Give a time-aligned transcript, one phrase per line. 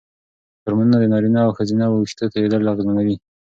[0.61, 3.15] هورمونونه د نارینه او ښځینه وېښتو توېیدل اغېزمنوي.